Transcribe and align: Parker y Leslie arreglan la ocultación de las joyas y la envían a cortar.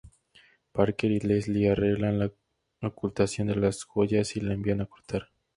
Parker 0.71 1.11
y 1.11 1.19
Leslie 1.19 1.69
arreglan 1.69 2.17
la 2.17 2.33
ocultación 2.87 3.49
de 3.49 3.55
las 3.55 3.83
joyas 3.83 4.35
y 4.35 4.39
la 4.41 4.55
envían 4.55 4.81
a 4.81 4.87
cortar. 4.87 5.29